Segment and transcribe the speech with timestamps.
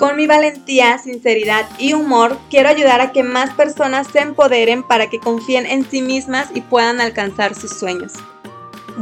[0.00, 5.10] Con mi valentía, sinceridad y humor, quiero ayudar a que más personas se empoderen para
[5.10, 8.14] que confíen en sí mismas y puedan alcanzar sus sueños.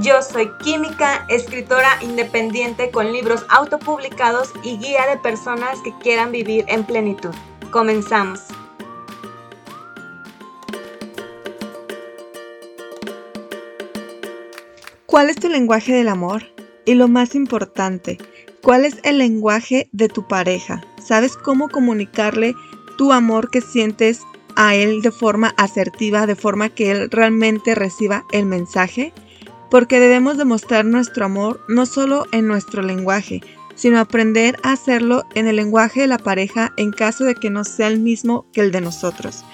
[0.01, 6.65] Yo soy química, escritora independiente con libros autopublicados y guía de personas que quieran vivir
[6.67, 7.31] en plenitud.
[7.71, 8.41] Comenzamos.
[15.07, 16.43] ¿Cuál es tu lenguaje del amor?
[16.85, 18.19] Y lo más importante,
[18.63, 20.83] ¿Cuál es el lenguaje de tu pareja?
[21.03, 22.55] ¿Sabes cómo comunicarle
[22.97, 24.23] tu amor que sientes
[24.57, 29.13] a él de forma asertiva, de forma que él realmente reciba el mensaje?
[29.71, 33.43] Porque debemos demostrar nuestro amor no solo en nuestro lenguaje,
[33.77, 37.63] sino aprender a hacerlo en el lenguaje de la pareja en caso de que no
[37.63, 39.45] sea el mismo que el de nosotros.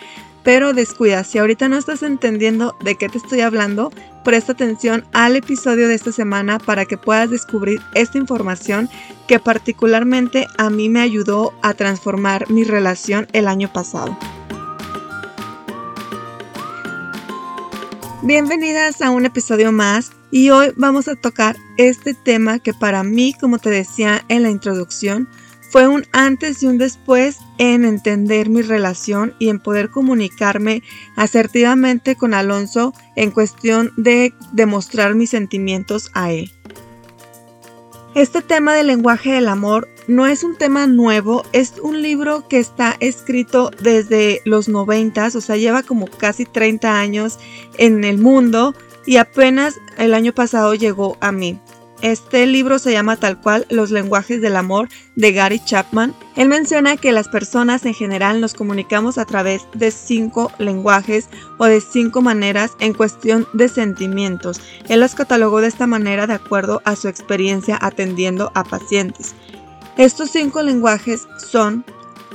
[0.45, 3.91] Pero descuida, si ahorita no estás entendiendo de qué te estoy hablando,
[4.25, 8.91] presta atención al episodio de esta semana para que puedas descubrir esta información
[9.27, 14.17] que particularmente a mí me ayudó a transformar mi relación el año pasado.
[18.23, 23.35] Bienvenidas a un episodio más y hoy vamos a tocar este tema que para mí,
[23.41, 25.27] como te decía en la introducción,
[25.75, 30.85] fue un antes y un después en entender mi relación y en poder comunicarme
[31.17, 36.53] asertivamente con Alonso en cuestión de demostrar mis sentimientos a él.
[38.15, 42.61] Este tema del lenguaje del amor no es un tema nuevo, es un libro que
[42.61, 47.41] está escrito desde los noventas, o sea, lleva como casi 30 años
[47.79, 51.59] en el mundo y apenas el año pasado llegó a mí.
[52.05, 56.15] Este libro se llama tal cual Los lenguajes del amor de Gary Chapman.
[56.37, 61.65] Él menciona que las personas en general nos comunicamos a través de cinco lenguajes o
[61.65, 64.61] de cinco maneras en cuestión de sentimientos.
[64.91, 69.35] Él los catalogó de esta manera de acuerdo a su experiencia atendiendo a pacientes.
[69.97, 71.87] Estos cinco lenguajes son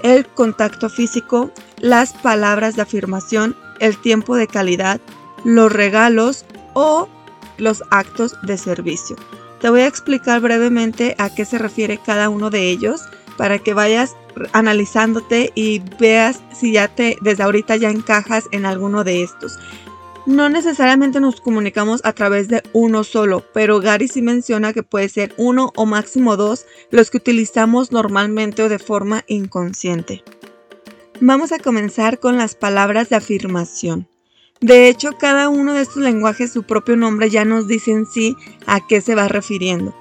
[0.01, 5.00] el contacto físico, las palabras de afirmación, el tiempo de calidad,
[5.44, 6.44] los regalos
[6.74, 7.07] o
[7.59, 9.16] los actos de servicio.
[9.62, 13.02] Te voy a explicar brevemente a qué se refiere cada uno de ellos
[13.38, 14.16] para que vayas
[14.52, 19.59] analizándote y veas si ya te desde ahorita ya encajas en alguno de estos.
[20.25, 25.09] No necesariamente nos comunicamos a través de uno solo, pero Gary sí menciona que puede
[25.09, 30.24] ser uno o máximo dos los que utilizamos normalmente o de forma inconsciente.
[31.22, 34.09] Vamos a comenzar con las palabras de afirmación.
[34.62, 38.36] De hecho, cada uno de estos lenguajes, su propio nombre ya nos dice en sí
[38.66, 39.96] a qué se va refiriendo.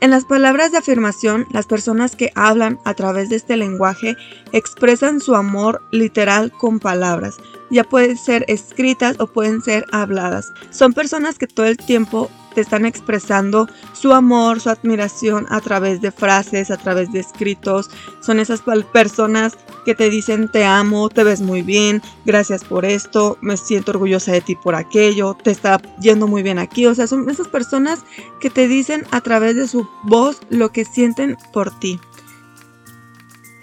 [0.00, 4.16] En las palabras de afirmación, las personas que hablan a través de este lenguaje
[4.52, 7.36] expresan su amor literal con palabras.
[7.70, 10.52] Ya pueden ser escritas o pueden ser habladas.
[10.70, 16.12] Son personas que todo el tiempo están expresando su amor, su admiración a través de
[16.12, 17.90] frases, a través de escritos.
[18.20, 23.38] Son esas personas que te dicen te amo, te ves muy bien, gracias por esto,
[23.40, 26.86] me siento orgullosa de ti por aquello, te está yendo muy bien aquí.
[26.86, 28.00] O sea, son esas personas
[28.40, 32.00] que te dicen a través de su voz lo que sienten por ti.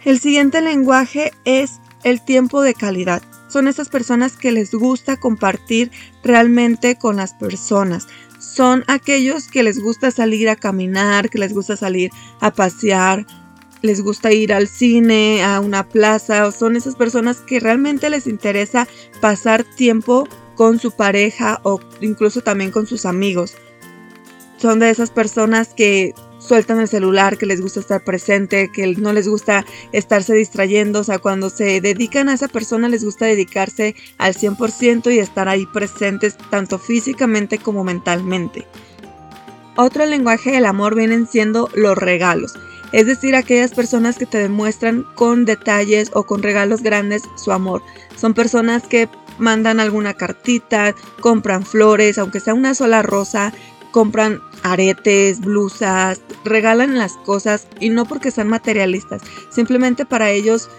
[0.03, 3.23] El siguiente lenguaje es el tiempo de calidad
[3.55, 5.89] son esas personas que les gusta compartir
[6.25, 8.05] realmente con las personas
[8.55, 13.25] son aquellos que les gusta salir a caminar, que les gusta salir a pasear,
[13.81, 18.87] les gusta ir al cine, a una plaza, son esas personas que realmente les interesa
[19.19, 23.55] pasar tiempo con su pareja o incluso también con sus amigos.
[24.57, 26.13] Son de esas personas que
[26.45, 31.03] sueltan el celular, que les gusta estar presente, que no les gusta estarse distrayendo, o
[31.03, 35.65] sea, cuando se dedican a esa persona les gusta dedicarse al 100% y estar ahí
[35.65, 38.65] presentes tanto físicamente como mentalmente.
[39.75, 42.53] Otro lenguaje del amor vienen siendo los regalos,
[42.91, 47.81] es decir, aquellas personas que te demuestran con detalles o con regalos grandes su amor.
[48.15, 53.51] Son personas que mandan alguna cartita, compran flores, aunque sea una sola rosa,
[53.91, 60.69] compran aretes, blusas, regalan las cosas y no porque sean materialistas, simplemente para ellos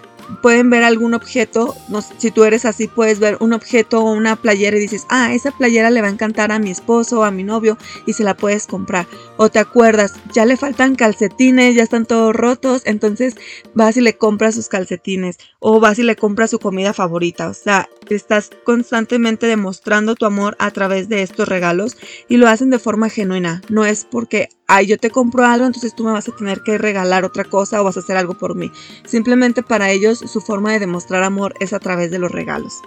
[0.43, 4.37] pueden ver algún objeto, no, si tú eres así, puedes ver un objeto o una
[4.37, 7.31] playera y dices, ah, esa playera le va a encantar a mi esposo o a
[7.31, 9.07] mi novio y se la puedes comprar.
[9.39, 13.37] O te acuerdas, ya le faltan calcetines, ya están todos rotos, entonces
[13.75, 17.49] vas y le compras sus calcetines o vas y le compras su comida favorita.
[17.49, 21.99] O sea, estás constantemente demostrando tu amor a través de estos regalos
[22.29, 23.61] y lo hacen de forma genuina.
[23.69, 26.79] No es porque, ay, yo te compro algo, entonces tú me vas a tener que
[26.79, 28.73] regalar otra cosa o vas a hacer algo por mí.
[29.05, 32.81] Simplemente para ellos su forma de demostrar amor es a través de los regalos.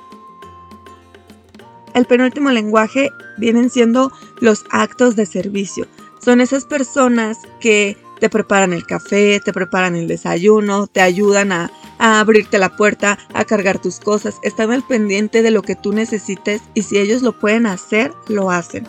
[1.94, 5.88] El penúltimo lenguaje vienen siendo los actos de servicio.
[6.20, 11.72] Son esas personas que te preparan el café, te preparan el desayuno, te ayudan a,
[11.98, 16.62] abrirte la puerta, a cargar tus cosas, están al pendiente de lo que tú necesites
[16.74, 18.86] y si ellos lo pueden hacer, lo hacen.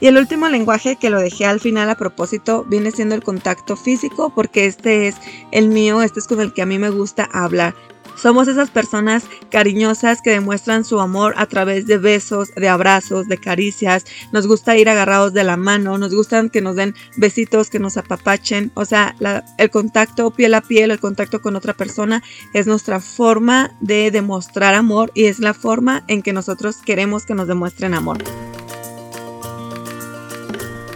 [0.00, 3.76] Y el último lenguaje que lo dejé al final a propósito viene siendo el contacto
[3.76, 5.16] físico porque este es
[5.52, 7.74] el mío, este es con el que a mí me gusta hablar.
[8.22, 13.36] Somos esas personas cariñosas que demuestran su amor a través de besos, de abrazos, de
[13.36, 14.04] caricias.
[14.30, 17.96] Nos gusta ir agarrados de la mano, nos gustan que nos den besitos, que nos
[17.96, 18.70] apapachen.
[18.74, 19.16] O sea,
[19.58, 22.22] el contacto piel a piel, el contacto con otra persona
[22.54, 27.34] es nuestra forma de demostrar amor y es la forma en que nosotros queremos que
[27.34, 28.18] nos demuestren amor.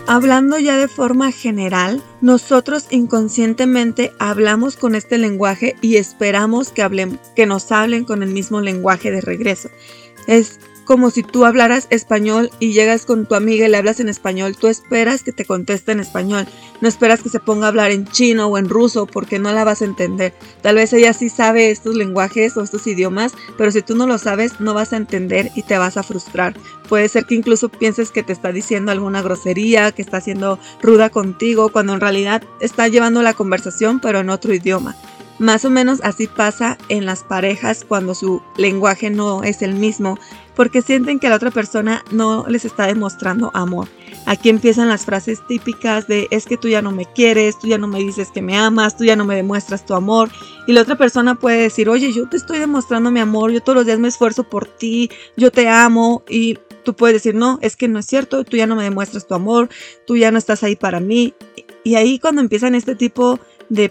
[0.08, 7.18] Hablando ya de forma general, nosotros inconscientemente hablamos con este lenguaje y esperamos que, hablen,
[7.34, 9.68] que nos hablen con el mismo lenguaje de regreso.
[10.28, 14.08] Es como si tú hablaras español y llegas con tu amiga y le hablas en
[14.08, 16.46] español, tú esperas que te conteste en español,
[16.80, 19.64] no esperas que se ponga a hablar en chino o en ruso porque no la
[19.64, 20.32] vas a entender.
[20.62, 24.16] Tal vez ella sí sabe estos lenguajes o estos idiomas, pero si tú no lo
[24.16, 26.54] sabes no vas a entender y te vas a frustrar.
[26.88, 31.10] Puede ser que incluso pienses que te está diciendo alguna grosería, que está siendo ruda
[31.10, 34.96] contigo, cuando en realidad está llevando la conversación pero en otro idioma.
[35.38, 40.18] Más o menos así pasa en las parejas cuando su lenguaje no es el mismo
[40.56, 43.88] porque sienten que la otra persona no les está demostrando amor.
[44.24, 47.78] Aquí empiezan las frases típicas de es que tú ya no me quieres, tú ya
[47.78, 50.30] no me dices que me amas, tú ya no me demuestras tu amor.
[50.66, 53.76] Y la otra persona puede decir, oye, yo te estoy demostrando mi amor, yo todos
[53.76, 56.24] los días me esfuerzo por ti, yo te amo.
[56.28, 59.28] Y tú puedes decir, no, es que no es cierto, tú ya no me demuestras
[59.28, 59.68] tu amor,
[60.06, 61.34] tú ya no estás ahí para mí.
[61.84, 63.38] Y ahí cuando empiezan este tipo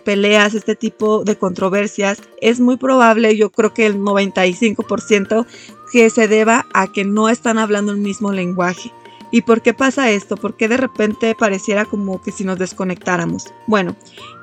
[0.04, 5.45] peleas, este tipo de controversias, es muy probable, yo creo que el 95%,
[5.92, 8.92] que se deba a que no están hablando el mismo lenguaje.
[9.31, 10.38] ¿Y por qué pasa esto?
[10.38, 13.54] ¿Por qué de repente pareciera como que si nos desconectáramos?
[13.68, 13.95] Bueno,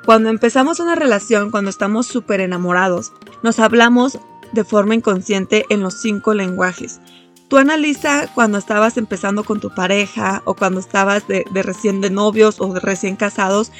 [0.05, 3.13] cuando empezamos una relación, cuando estamos súper enamorados,
[3.43, 4.19] nos hablamos
[4.53, 7.01] de forma inconsciente en los cinco lenguajes.
[7.53, 12.09] Tú analiza cuando estabas empezando con tu pareja o cuando estabas de, de recién de
[12.09, 13.71] novios o de recién casados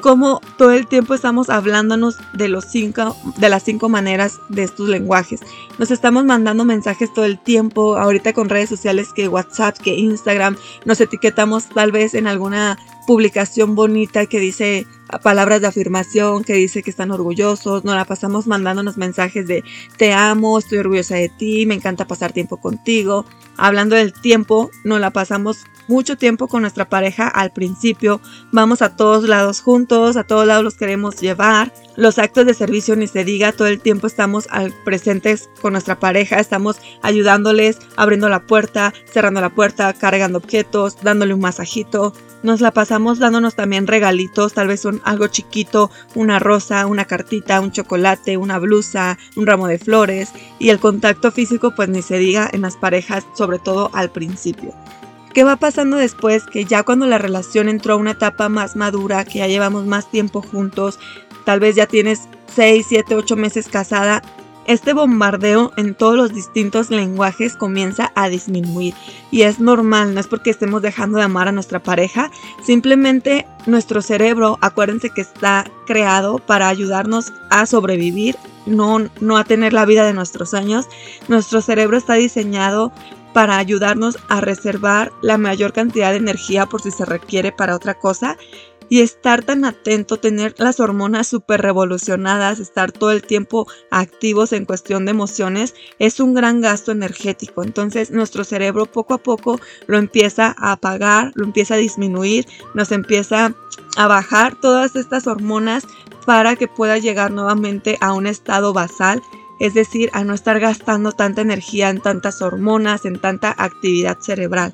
[0.00, 4.88] cómo todo el tiempo estamos hablándonos de los cinco, de las cinco maneras de estos
[4.88, 5.40] lenguajes.
[5.78, 10.56] Nos estamos mandando mensajes todo el tiempo, ahorita con redes sociales que WhatsApp, que Instagram,
[10.86, 12.78] nos etiquetamos tal vez en alguna
[13.08, 14.86] publicación bonita que dice
[15.22, 19.64] palabras de afirmación, que dice que están orgullosos, nos la pasamos mandándonos mensajes de
[19.96, 23.24] te amo, estoy orgullosa de ti, me encanta pasar tiempo contigo.
[23.56, 28.20] Hablando del tiempo, nos la pasamos mucho tiempo con nuestra pareja al principio,
[28.52, 31.72] vamos a todos lados juntos, a todos lados los queremos llevar.
[31.96, 35.98] Los actos de servicio ni se diga, todo el tiempo estamos al presentes con nuestra
[35.98, 42.12] pareja, estamos ayudándoles, abriendo la puerta, cerrando la puerta, cargando objetos, dándole un masajito.
[42.42, 47.60] Nos la pasamos dándonos también regalitos, tal vez un, algo chiquito, una rosa, una cartita,
[47.60, 52.18] un chocolate, una blusa, un ramo de flores y el contacto físico pues ni se
[52.18, 54.72] diga en las parejas, sobre todo al principio.
[55.34, 56.44] ¿Qué va pasando después?
[56.44, 60.10] Que ya cuando la relación entró a una etapa más madura, que ya llevamos más
[60.10, 60.98] tiempo juntos,
[61.44, 64.22] tal vez ya tienes 6, 7, 8 meses casada,
[64.68, 68.94] este bombardeo en todos los distintos lenguajes comienza a disminuir.
[69.30, 72.30] Y es normal, no es porque estemos dejando de amar a nuestra pareja,
[72.62, 79.72] simplemente nuestro cerebro, acuérdense que está creado para ayudarnos a sobrevivir, no, no a tener
[79.72, 80.86] la vida de nuestros sueños,
[81.28, 82.92] nuestro cerebro está diseñado
[83.32, 87.94] para ayudarnos a reservar la mayor cantidad de energía por si se requiere para otra
[87.94, 88.36] cosa
[88.88, 94.64] y estar tan atento, tener las hormonas súper revolucionadas, estar todo el tiempo activos en
[94.64, 97.62] cuestión de emociones, es un gran gasto energético.
[97.62, 102.92] Entonces nuestro cerebro poco a poco lo empieza a apagar, lo empieza a disminuir, nos
[102.92, 103.54] empieza
[103.96, 105.86] a bajar todas estas hormonas
[106.24, 109.22] para que pueda llegar nuevamente a un estado basal
[109.58, 114.72] es decir, a no estar gastando tanta energía en tantas hormonas, en tanta actividad cerebral.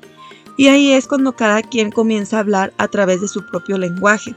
[0.57, 4.35] Y ahí es cuando cada quien comienza a hablar a través de su propio lenguaje.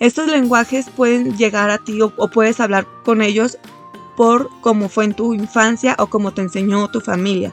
[0.00, 3.58] Estos lenguajes pueden llegar a ti o, puedes hablar con ellos
[4.16, 7.52] por cómo fue en tu infancia o cómo te enseñó tu familia.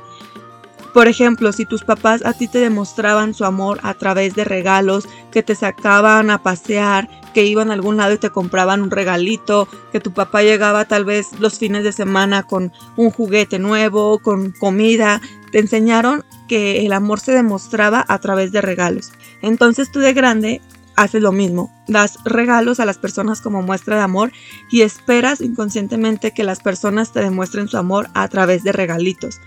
[0.93, 5.07] Por ejemplo, si tus papás a ti te demostraban su amor a través de regalos,
[5.31, 9.69] que te sacaban a pasear, que iban a algún lado y te compraban un regalito,
[9.93, 14.51] que tu papá llegaba tal vez los fines de semana con un juguete nuevo, con
[14.51, 19.11] comida, te enseñaron que el amor se demostraba a través de regalos.
[19.41, 20.61] Entonces tú de grande
[20.95, 24.31] haces lo mismo, das regalos a las personas como muestra de amor
[24.69, 29.39] y esperas inconscientemente que las personas te demuestren su amor a través de regalitos.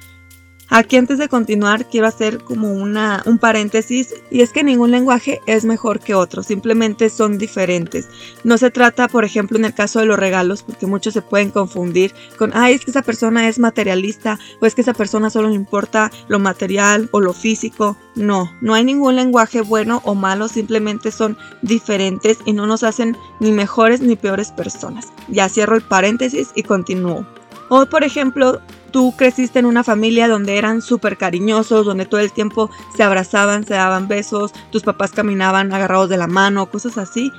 [0.71, 5.41] Aquí antes de continuar quiero hacer como una, un paréntesis y es que ningún lenguaje
[5.47, 8.09] es mejor que otro, simplemente son diferentes.
[8.45, 11.51] No se trata, por ejemplo, en el caso de los regalos, porque muchos se pueden
[11.51, 15.49] confundir con, ay, es que esa persona es materialista o es que esa persona solo
[15.49, 17.97] le importa lo material o lo físico.
[18.15, 23.17] No, no hay ningún lenguaje bueno o malo, simplemente son diferentes y no nos hacen
[23.39, 25.13] ni mejores ni peores personas.
[25.29, 27.27] Ya cierro el paréntesis y continúo.
[27.69, 28.61] O por ejemplo,
[28.95, 33.67] tú creciste en una familia donde eran súper cariñosos, donde todo el tiempo se abrazaban,
[33.67, 37.33] se daban besos, tus papás caminaban agarrados de la mano, cosas así.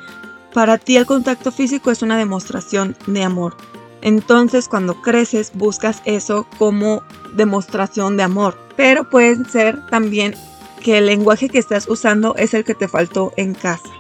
[0.54, 3.56] Para ti el contacto físico es una demostración de amor.
[4.02, 7.04] Entonces cuando creces buscas eso como
[7.38, 8.58] demostración de amor.
[8.76, 10.36] Pero puede ser también
[10.84, 13.95] que el lenguaje que estás usando es el que te faltó en casa.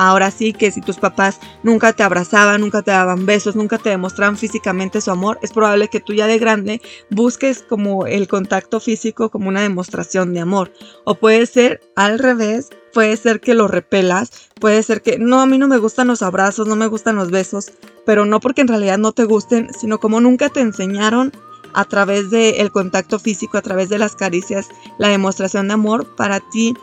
[0.00, 3.90] Ahora sí que si tus papás nunca te abrazaban, nunca te daban besos, nunca te
[3.90, 8.78] demostraban físicamente su amor, es probable que tú ya de grande busques como el contacto
[8.78, 10.72] físico como una demostración de amor.
[11.04, 15.46] O puede ser al revés, puede ser que lo repelas, puede ser que no, a
[15.46, 17.72] mí no me gustan los abrazos, no me gustan los besos,
[18.06, 21.32] pero no porque en realidad no te gusten, sino como nunca te enseñaron
[21.74, 26.38] a través del contacto físico, a través de las caricias, la demostración de amor, para
[26.38, 26.74] ti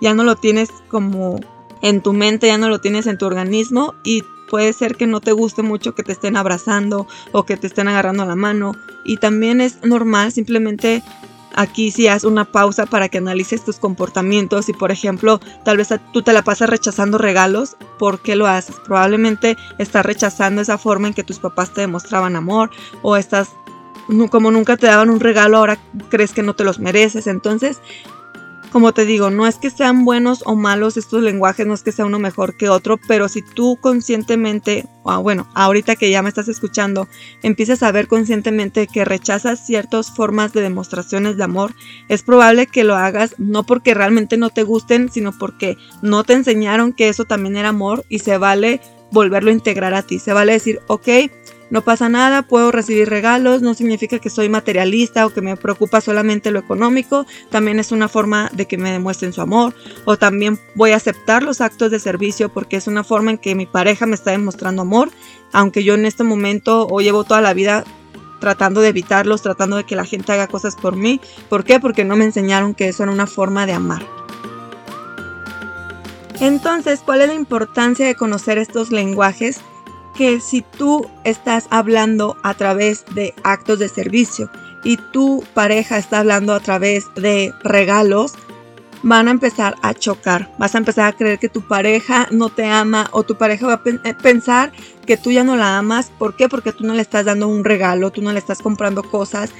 [0.00, 1.38] ya no lo tienes como
[1.82, 5.20] en tu mente, ya no lo tienes en tu organismo y puede ser que no
[5.20, 8.76] te guste mucho que te estén abrazando o que te estén agarrando la mano.
[9.04, 11.02] Y también es normal, simplemente
[11.54, 15.88] aquí si haz una pausa para que analices tus comportamientos y por ejemplo tal vez
[16.12, 18.76] tú te la pasas rechazando regalos, ¿por qué lo haces?
[18.84, 22.70] Probablemente estás rechazando esa forma en que tus papás te demostraban amor
[23.02, 23.50] o estás
[24.30, 25.78] como nunca te daban un regalo ahora
[26.10, 27.80] crees que no te los mereces, entonces
[28.74, 31.92] como te digo, no es que sean buenos o malos estos lenguajes, no es que
[31.92, 36.28] sea uno mejor que otro, pero si tú conscientemente, o bueno, ahorita que ya me
[36.28, 37.06] estás escuchando,
[37.44, 41.72] empiezas a ver conscientemente que rechazas ciertas formas de demostraciones de amor,
[42.08, 46.32] es probable que lo hagas no porque realmente no te gusten, sino porque no te
[46.32, 48.80] enseñaron que eso también era amor y se vale
[49.12, 50.18] volverlo a integrar a ti.
[50.18, 51.08] Se vale decir, ok,
[51.70, 56.00] no pasa nada, puedo recibir regalos, no significa que soy materialista o que me preocupa
[56.00, 60.58] solamente lo económico, también es una forma de que me demuestren su amor o también
[60.74, 64.06] voy a aceptar los actos de servicio porque es una forma en que mi pareja
[64.06, 65.10] me está demostrando amor,
[65.52, 67.84] aunque yo en este momento o llevo toda la vida
[68.40, 71.18] tratando de evitarlos, tratando de que la gente haga cosas por mí.
[71.48, 71.80] ¿Por qué?
[71.80, 74.06] Porque no me enseñaron que eso era una forma de amar.
[76.40, 79.60] Entonces, ¿cuál es la importancia de conocer estos lenguajes?
[80.16, 84.50] Que si tú estás hablando a través de actos de servicio
[84.84, 88.34] y tu pareja está hablando a través de regalos,
[89.02, 90.50] van a empezar a chocar.
[90.58, 93.74] Vas a empezar a creer que tu pareja no te ama o tu pareja va
[93.74, 94.72] a eh, pensar
[95.06, 96.10] que tú ya no la amas.
[96.18, 96.48] ¿Por qué?
[96.48, 99.50] Porque tú no le estás dando un regalo, tú no le estás comprando cosas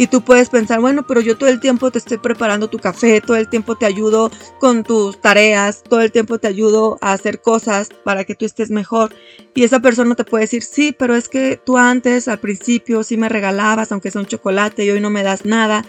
[0.00, 3.20] y tú puedes pensar, bueno, pero yo todo el tiempo te estoy preparando tu café,
[3.20, 7.42] todo el tiempo te ayudo con tus tareas, todo el tiempo te ayudo a hacer
[7.42, 9.14] cosas para que tú estés mejor.
[9.54, 13.18] Y esa persona te puede decir, sí, pero es que tú antes, al principio, sí
[13.18, 15.84] me regalabas, aunque sea un chocolate, y hoy no me das nada.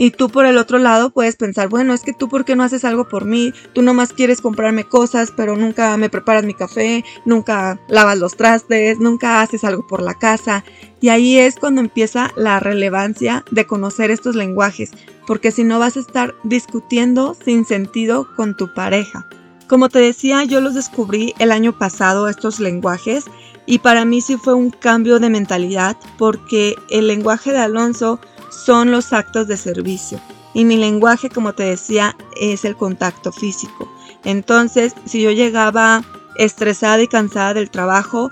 [0.00, 2.62] Y tú por el otro lado puedes pensar, bueno, es que tú por qué no
[2.62, 7.04] haces algo por mí, tú nomás quieres comprarme cosas, pero nunca me preparas mi café,
[7.24, 10.64] nunca lavas los trastes, nunca haces algo por la casa.
[11.00, 14.92] Y ahí es cuando empieza la relevancia de conocer estos lenguajes,
[15.26, 19.26] porque si no vas a estar discutiendo sin sentido con tu pareja.
[19.66, 23.24] Como te decía, yo los descubrí el año pasado, estos lenguajes,
[23.66, 28.20] y para mí sí fue un cambio de mentalidad, porque el lenguaje de Alonso
[28.64, 30.20] son los actos de servicio.
[30.54, 33.90] Y mi lenguaje, como te decía, es el contacto físico.
[34.24, 36.04] Entonces, si yo llegaba
[36.36, 38.30] estresada y cansada del trabajo,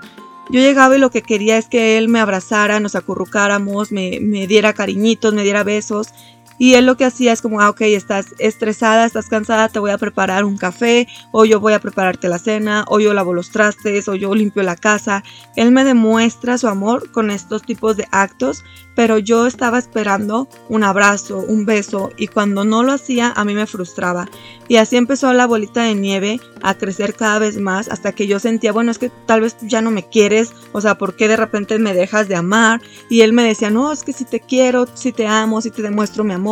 [0.49, 4.47] yo llegaba y lo que quería es que él me abrazara, nos acurrucáramos, me, me
[4.47, 6.09] diera cariñitos, me diera besos.
[6.59, 9.91] Y él lo que hacía es como, ah, ok, estás estresada, estás cansada, te voy
[9.91, 13.51] a preparar un café, o yo voy a prepararte la cena, o yo lavo los
[13.51, 15.23] trastes, o yo limpio la casa.
[15.55, 18.63] Él me demuestra su amor con estos tipos de actos,
[18.95, 23.53] pero yo estaba esperando un abrazo, un beso, y cuando no lo hacía, a mí
[23.53, 24.27] me frustraba.
[24.67, 28.39] Y así empezó la bolita de nieve a crecer cada vez más hasta que yo
[28.39, 31.37] sentía, bueno, es que tal vez ya no me quieres, o sea, ¿por qué de
[31.37, 32.81] repente me dejas de amar?
[33.09, 35.83] Y él me decía, no, es que si te quiero, si te amo, si te
[35.83, 36.46] demuestro mi amor.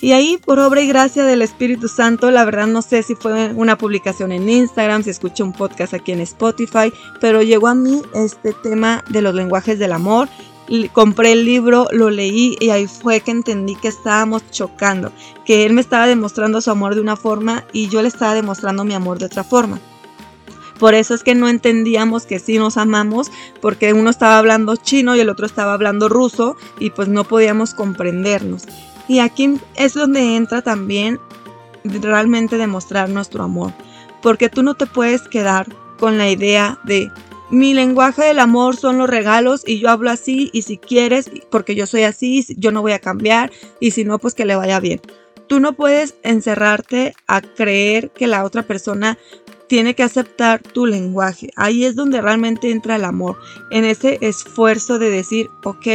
[0.00, 3.52] Y ahí, por obra y gracia del Espíritu Santo, la verdad no sé si fue
[3.54, 8.02] una publicación en Instagram, si escuché un podcast aquí en Spotify, pero llegó a mí
[8.14, 10.28] este tema de los lenguajes del amor
[10.92, 15.12] compré el libro, lo leí y ahí fue que entendí que estábamos chocando,
[15.44, 18.84] que él me estaba demostrando su amor de una forma y yo le estaba demostrando
[18.84, 19.80] mi amor de otra forma.
[20.78, 23.30] Por eso es que no entendíamos que sí nos amamos,
[23.60, 27.74] porque uno estaba hablando chino y el otro estaba hablando ruso y pues no podíamos
[27.74, 28.64] comprendernos.
[29.08, 31.18] Y aquí es donde entra también
[31.84, 33.72] realmente demostrar nuestro amor,
[34.22, 35.66] porque tú no te puedes quedar
[35.98, 37.10] con la idea de
[37.50, 41.74] mi lenguaje del amor son los regalos y yo hablo así y si quieres, porque
[41.74, 44.80] yo soy así, yo no voy a cambiar y si no, pues que le vaya
[44.80, 45.00] bien.
[45.46, 49.16] Tú no puedes encerrarte a creer que la otra persona
[49.68, 51.50] tiene que aceptar tu lenguaje.
[51.56, 53.36] Ahí es donde realmente entra el amor,
[53.70, 55.86] en ese esfuerzo de decir, ok,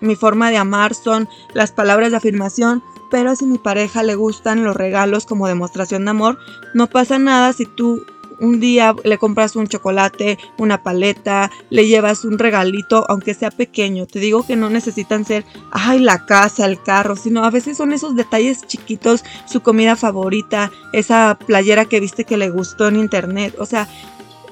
[0.00, 4.64] mi forma de amar son las palabras de afirmación, pero si mi pareja le gustan
[4.64, 6.38] los regalos como demostración de amor,
[6.74, 8.04] no pasa nada si tú
[8.42, 14.06] un día le compras un chocolate, una paleta, le llevas un regalito, aunque sea pequeño.
[14.06, 17.92] Te digo que no necesitan ser, ay, la casa, el carro, sino a veces son
[17.92, 23.54] esos detalles chiquitos, su comida favorita, esa playera que viste que le gustó en internet.
[23.58, 23.88] O sea,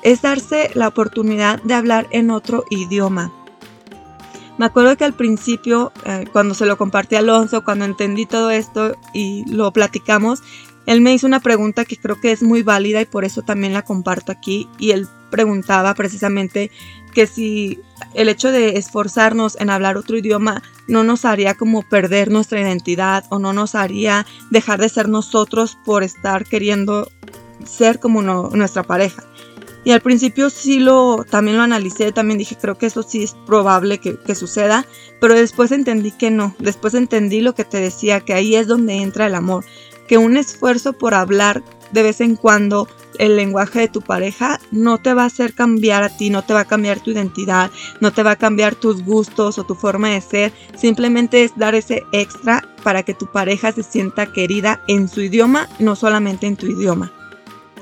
[0.02, 3.32] es darse la oportunidad de hablar en otro idioma.
[4.56, 8.50] Me acuerdo que al principio, eh, cuando se lo compartí a Alonso, cuando entendí todo
[8.50, 10.42] esto y lo platicamos,
[10.90, 13.72] él me hizo una pregunta que creo que es muy válida y por eso también
[13.72, 14.68] la comparto aquí.
[14.76, 16.72] Y él preguntaba precisamente
[17.14, 17.78] que si
[18.12, 23.24] el hecho de esforzarnos en hablar otro idioma no nos haría como perder nuestra identidad
[23.28, 27.08] o no nos haría dejar de ser nosotros por estar queriendo
[27.64, 29.22] ser como nuestra pareja.
[29.84, 33.34] Y al principio sí lo, también lo analicé, también dije, creo que eso sí es
[33.46, 34.84] probable que, que, suceda,
[35.20, 38.96] pero después entendí que no, después entendí lo que te decía, que ahí es donde
[38.96, 39.64] entra el amor,
[40.10, 41.62] que un esfuerzo por hablar
[41.92, 42.88] de vez en cuando
[43.20, 46.52] el lenguaje de tu pareja no te va a hacer cambiar a ti, no te
[46.52, 50.08] va a cambiar tu identidad, no te va a cambiar tus gustos o tu forma
[50.08, 55.06] de ser, simplemente es dar ese extra para que tu pareja se sienta querida en
[55.06, 57.12] su idioma, no solamente en tu idioma.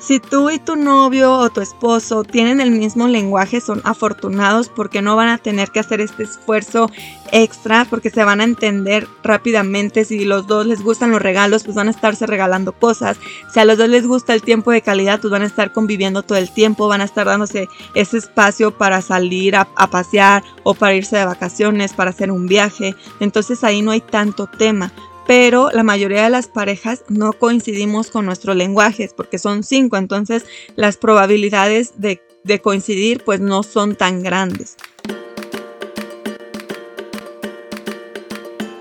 [0.00, 5.02] Si tú y tu novio o tu esposo tienen el mismo lenguaje, son afortunados porque
[5.02, 6.88] no van a tener que hacer este esfuerzo
[7.32, 10.04] extra, porque se van a entender rápidamente.
[10.04, 13.18] Si los dos les gustan los regalos, pues van a estarse regalando cosas.
[13.52, 16.22] Si a los dos les gusta el tiempo de calidad, pues van a estar conviviendo
[16.22, 20.74] todo el tiempo, van a estar dándose ese espacio para salir a, a pasear o
[20.74, 22.94] para irse de vacaciones, para hacer un viaje.
[23.18, 24.92] Entonces ahí no hay tanto tema
[25.28, 30.46] pero la mayoría de las parejas no coincidimos con nuestros lenguajes porque son cinco, entonces
[30.74, 32.22] las probabilidades de,
[32.62, 34.78] coincidir pues no son tan grandes.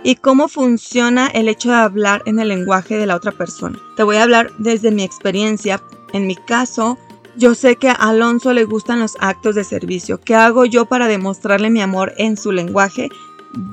[0.03, 3.77] ¿Y cómo funciona el hecho de hablar en el lenguaje de la otra persona?
[3.97, 5.83] Te voy a hablar desde mi experiencia.
[6.13, 6.97] En mi caso,
[7.35, 10.21] yo sé que a Alonso le gustan los actos de servicio.
[10.21, 13.09] ¿Qué hago yo para demostrarle mi amor en su lenguaje?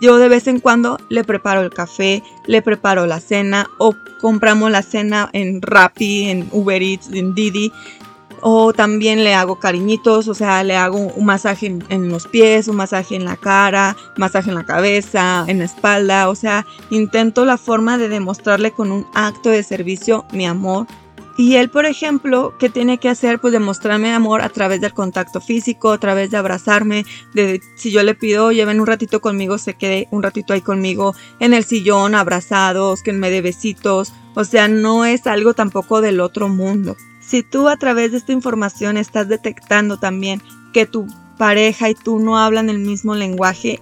[0.01, 4.71] Yo de vez en cuando le preparo el café, le preparo la cena o compramos
[4.71, 7.73] la cena en Rappi, en Uber Eats, en Didi.
[8.47, 12.77] O también le hago cariñitos, o sea, le hago un masaje en, los pies, un
[12.77, 16.29] masaje en la cara, masaje en la cabeza, en la espalda.
[16.29, 20.87] O sea, intento la forma de demostrarle con un acto de servicio mi amor
[21.37, 23.41] y él, por ejemplo, ¿qué tiene que hacer?
[23.41, 28.03] Pues demostrarme amor a través del contacto físico, a través de abrazarme, de si yo
[28.05, 32.15] le pido, lleven un ratito conmigo, se quede un ratito ahí conmigo en el sillón,
[32.15, 34.13] abrazados, que me dé besitos.
[34.35, 36.97] O sea, no es algo tampoco del otro mundo.
[37.21, 40.41] Si tú a través de esta información estás detectando también
[40.73, 43.81] que tu pareja y tú no hablan el mismo lenguaje,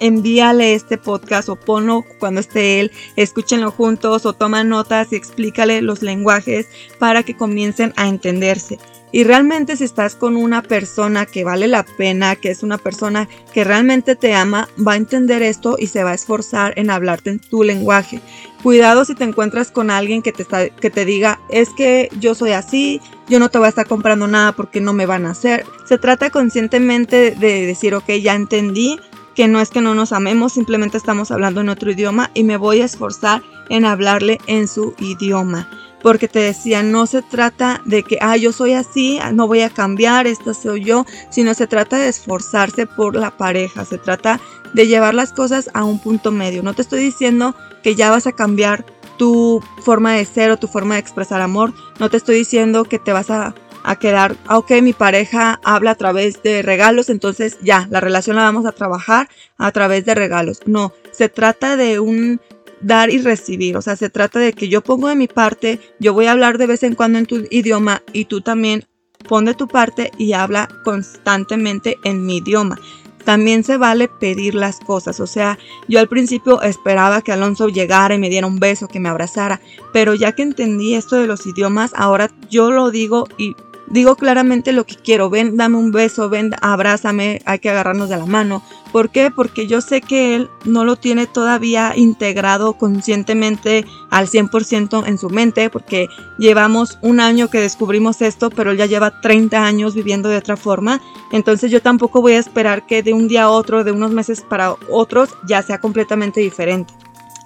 [0.00, 5.82] envíale este podcast o ponlo cuando esté él, escúchenlo juntos o toma notas y explícale
[5.82, 6.66] los lenguajes
[6.98, 8.78] para que comiencen a entenderse.
[9.12, 13.28] Y realmente si estás con una persona que vale la pena, que es una persona
[13.52, 17.30] que realmente te ama, va a entender esto y se va a esforzar en hablarte
[17.30, 18.20] en tu lenguaje.
[18.62, 22.52] Cuidado si te encuentras con alguien que te, que te diga, es que yo soy
[22.52, 25.64] así, yo no te voy a estar comprando nada porque no me van a hacer.
[25.86, 29.00] Se trata conscientemente de decir, ok, ya entendí,
[29.34, 32.56] que no es que no nos amemos, simplemente estamos hablando en otro idioma y me
[32.56, 35.68] voy a esforzar en hablarle en su idioma.
[36.02, 39.70] Porque te decía, no se trata de que, ah, yo soy así, no voy a
[39.70, 44.40] cambiar, esta soy yo, sino se trata de esforzarse por la pareja, se trata
[44.72, 46.62] de llevar las cosas a un punto medio.
[46.62, 48.86] No te estoy diciendo que ya vas a cambiar
[49.18, 52.98] tu forma de ser o tu forma de expresar amor, no te estoy diciendo que
[52.98, 57.58] te vas a a quedar, ah, ok, mi pareja habla a través de regalos, entonces
[57.62, 60.60] ya, la relación la vamos a trabajar a través de regalos.
[60.66, 62.40] No, se trata de un
[62.80, 66.14] dar y recibir, o sea, se trata de que yo pongo de mi parte, yo
[66.14, 68.84] voy a hablar de vez en cuando en tu idioma y tú también
[69.28, 72.78] pon de tu parte y habla constantemente en mi idioma.
[73.24, 78.14] También se vale pedir las cosas, o sea, yo al principio esperaba que Alonso llegara
[78.14, 79.60] y me diera un beso, que me abrazara,
[79.92, 83.56] pero ya que entendí esto de los idiomas, ahora yo lo digo y
[83.90, 85.28] digo claramente lo que quiero.
[85.28, 88.62] Ven, dame un beso, ven, abrázame, hay que agarrarnos de la mano.
[88.92, 89.30] ¿Por qué?
[89.30, 95.30] Porque yo sé que él no lo tiene todavía integrado conscientemente al 100% en su
[95.30, 100.28] mente, porque llevamos un año que descubrimos esto, pero él ya lleva 30 años viviendo
[100.28, 101.00] de otra forma.
[101.30, 104.40] Entonces yo tampoco voy a esperar que de un día a otro, de unos meses
[104.40, 106.92] para otros, ya sea completamente diferente.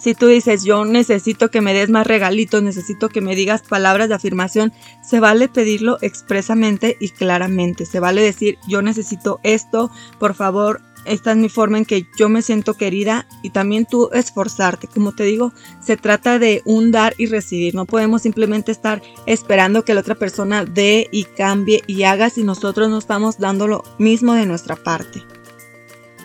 [0.05, 4.11] Si tú dices, yo necesito que me des más regalitos, necesito que me digas palabras
[4.11, 4.71] de afirmación,
[5.03, 7.87] se vale pedirlo expresamente y claramente.
[7.87, 12.29] Se vale decir, yo necesito esto, por favor, esta es mi forma en que yo
[12.29, 14.89] me siento querida y también tú esforzarte.
[14.89, 17.75] Como te digo, se trata de un dar y recibir.
[17.75, 22.45] No podemos simplemente estar esperando que la otra persona dé y cambie y haga si
[22.45, 25.23] nosotros no estamos dando lo mismo de nuestra parte.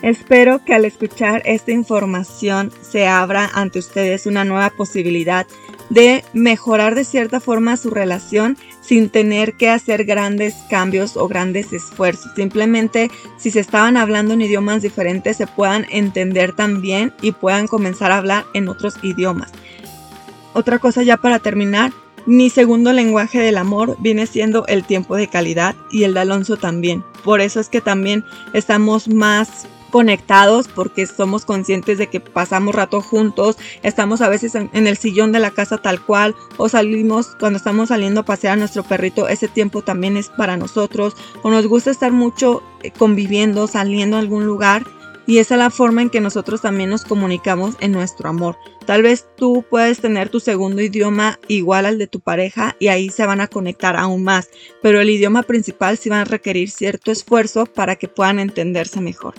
[0.02, 5.46] Espero que al escuchar esta información se abra ante ustedes una nueva posibilidad
[5.90, 11.74] de mejorar de cierta forma su relación sin tener que hacer grandes cambios o grandes
[11.74, 12.32] esfuerzos.
[12.36, 18.12] Simplemente si se estaban hablando en idiomas diferentes se puedan entender también y puedan comenzar
[18.12, 19.52] a hablar en otros idiomas.
[20.54, 21.92] Otra cosa ya para terminar,
[22.26, 26.58] mi segundo lenguaje del amor viene siendo el tiempo de calidad y el de Alonso
[26.58, 27.04] también.
[27.24, 33.02] Por eso es que también estamos más conectados porque somos conscientes de que pasamos rato
[33.02, 37.58] juntos, estamos a veces en, el sillón de la casa tal cual o salimos cuando
[37.58, 41.68] estamos saliendo a pasear a nuestro perrito, ese tiempo también es para nosotros o nos
[41.68, 44.86] gusta estar mucho eh, conviviendo, saliendo a algún lugar
[45.30, 48.58] y esa es la forma en que nosotros también nos comunicamos en nuestro amor.
[48.88, 53.10] Tal vez tú puedes tener tu segundo idioma igual al de tu pareja y ahí
[53.10, 54.50] se van a conectar aún más,
[54.82, 59.36] pero el idioma principal sí va a requerir cierto esfuerzo para que puedan entenderse mejor.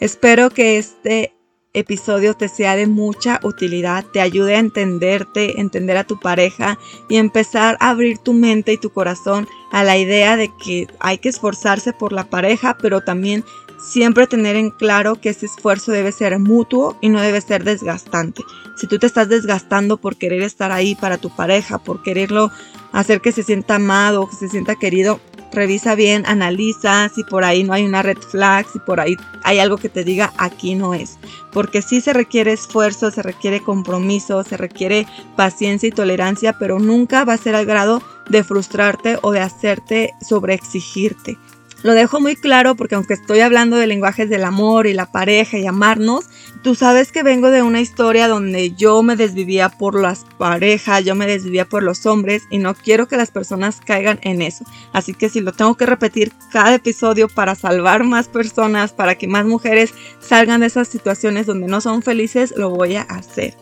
[0.00, 1.32] Espero que este
[1.72, 6.78] episodio te sea de mucha utilidad, te ayude a entenderte, entender a tu pareja
[7.08, 11.18] y empezar a abrir tu mente y tu corazón a la idea de que hay
[11.18, 13.42] que esforzarse por la pareja, pero también
[13.78, 18.42] siempre tener en claro que ese esfuerzo debe ser mutuo y no debe ser desgastante.
[18.76, 22.50] Si tú te estás desgastando por querer estar ahí para tu pareja, por quererlo
[22.92, 25.20] hacer que se sienta amado, que se sienta querido,
[25.52, 29.58] revisa bien, analiza si por ahí no hay una red flag, si por ahí hay
[29.58, 31.18] algo que te diga aquí no es.
[31.52, 35.06] Porque sí se requiere esfuerzo, se requiere compromiso, se requiere
[35.36, 40.12] paciencia y tolerancia, pero nunca va a ser al grado de frustrarte o de hacerte
[40.20, 41.38] sobreexigirte.
[41.86, 45.56] Lo dejo muy claro porque aunque estoy hablando de lenguajes del amor y la pareja
[45.56, 46.24] y amarnos,
[46.64, 51.14] tú sabes que vengo de una historia donde yo me desvivía por las parejas, yo
[51.14, 54.64] me desvivía por los hombres y no quiero que las personas caigan en eso.
[54.92, 59.28] Así que si lo tengo que repetir cada episodio para salvar más personas, para que
[59.28, 63.56] más mujeres salgan de esas situaciones donde no son felices, lo voy a hacer.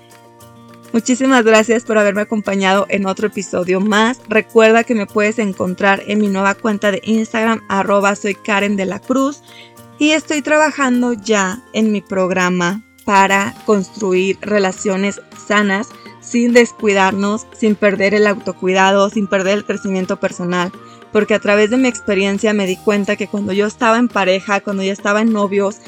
[0.95, 4.21] Muchísimas gracias por haberme acompañado en otro episodio más.
[4.29, 8.87] Recuerda que me puedes encontrar en mi nueva cuenta de Instagram, arroba soy Karen de
[8.87, 9.43] la Cruz.
[9.99, 15.89] Y estoy trabajando ya en mi programa para construir relaciones sanas
[16.21, 20.71] sin descuidarnos, sin perder el autocuidado, sin perder el crecimiento personal.
[21.13, 24.61] Porque a través de mi experiencia me di cuenta que cuando yo estaba en pareja,
[24.61, 25.81] cuando yo estaba en novios,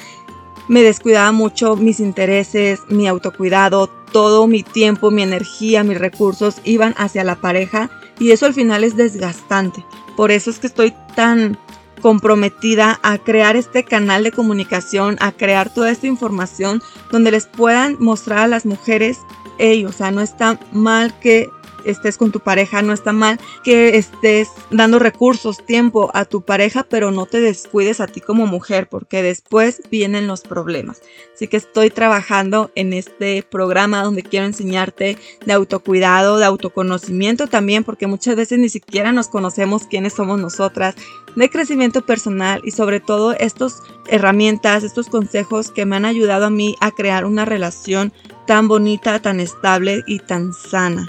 [0.66, 6.94] me descuidaba mucho mis intereses, mi autocuidado, todo mi tiempo, mi energía, mis recursos iban
[6.96, 9.84] hacia la pareja y eso al final es desgastante.
[10.16, 11.58] Por eso es que estoy tan
[12.00, 17.98] comprometida a crear este canal de comunicación, a crear toda esta información donde les puedan
[18.00, 19.18] mostrar a las mujeres,
[19.58, 21.50] hey, o sea, no está mal que
[21.86, 26.84] estés con tu pareja, no está mal que estés dando recursos, tiempo a tu pareja,
[26.88, 31.00] pero no te descuides a ti como mujer, porque después vienen los problemas.
[31.34, 37.84] Así que estoy trabajando en este programa donde quiero enseñarte de autocuidado, de autoconocimiento también,
[37.84, 40.94] porque muchas veces ni siquiera nos conocemos quiénes somos nosotras,
[41.34, 46.50] de crecimiento personal y sobre todo estas herramientas, estos consejos que me han ayudado a
[46.50, 48.12] mí a crear una relación
[48.46, 51.06] tan bonita, tan estable y tan sana.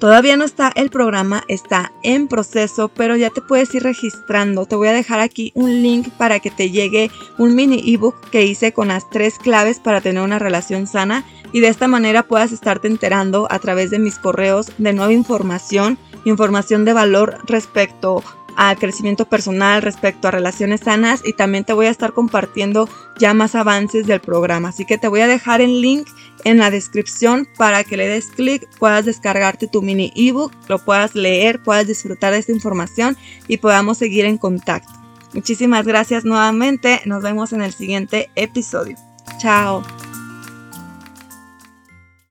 [0.00, 4.64] Todavía no está el programa, está en proceso, pero ya te puedes ir registrando.
[4.64, 8.46] Te voy a dejar aquí un link para que te llegue un mini ebook que
[8.46, 12.50] hice con las tres claves para tener una relación sana y de esta manera puedas
[12.50, 18.24] estarte enterando a través de mis correos de nueva información, información de valor respecto
[18.62, 23.32] a crecimiento personal, respecto a relaciones sanas y también te voy a estar compartiendo ya
[23.32, 24.68] más avances del programa.
[24.68, 26.06] Así que te voy a dejar el link
[26.44, 31.14] en la descripción para que le des clic, puedas descargarte tu mini ebook, lo puedas
[31.14, 33.16] leer, puedas disfrutar de esta información
[33.48, 34.92] y podamos seguir en contacto.
[35.32, 38.96] Muchísimas gracias nuevamente, nos vemos en el siguiente episodio.
[39.38, 39.82] Chao.